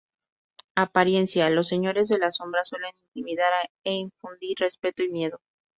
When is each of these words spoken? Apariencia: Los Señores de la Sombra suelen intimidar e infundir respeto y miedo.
Apariencia: 0.75 1.51
Los 1.51 1.67
Señores 1.67 2.09
de 2.09 2.17
la 2.17 2.31
Sombra 2.31 2.65
suelen 2.65 2.89
intimidar 3.13 3.53
e 3.83 3.93
infundir 3.93 4.55
respeto 4.57 5.03
y 5.03 5.09
miedo. 5.09 5.39